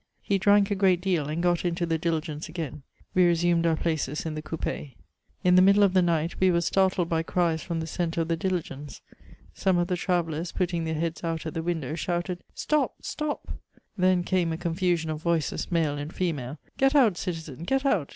[0.23, 2.81] He drank a great deal and got into the diligence again;
[3.13, 4.95] we resumed our places in the coupS.
[5.43, 8.27] In the middle of the night, we were startled by cries finom the centre of
[8.27, 9.03] the diligence;
[9.53, 13.43] some of the travellers, {>utting their heads out at the window, shouted '* Stop, stop
[13.47, 13.53] I"
[13.95, 18.09] then came a confusion of voices, male and female:^' Get out, citizen, get out